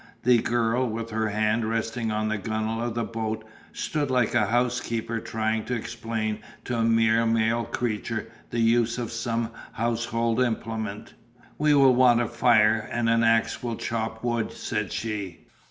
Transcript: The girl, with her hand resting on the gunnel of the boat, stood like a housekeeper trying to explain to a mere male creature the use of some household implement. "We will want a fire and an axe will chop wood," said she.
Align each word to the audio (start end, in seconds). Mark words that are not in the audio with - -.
The 0.23 0.39
girl, 0.39 0.89
with 0.89 1.11
her 1.11 1.29
hand 1.29 1.63
resting 1.63 2.09
on 2.11 2.27
the 2.27 2.39
gunnel 2.39 2.81
of 2.81 2.95
the 2.95 3.03
boat, 3.03 3.45
stood 3.71 4.09
like 4.09 4.33
a 4.33 4.47
housekeeper 4.47 5.19
trying 5.19 5.63
to 5.65 5.75
explain 5.75 6.39
to 6.65 6.77
a 6.77 6.83
mere 6.83 7.23
male 7.27 7.65
creature 7.65 8.31
the 8.49 8.59
use 8.61 8.97
of 8.97 9.11
some 9.11 9.51
household 9.73 10.39
implement. 10.41 11.13
"We 11.59 11.75
will 11.75 11.93
want 11.93 12.19
a 12.19 12.25
fire 12.27 12.89
and 12.91 13.07
an 13.11 13.23
axe 13.23 13.61
will 13.61 13.75
chop 13.75 14.23
wood," 14.23 14.51
said 14.51 14.91
she. 14.91 15.45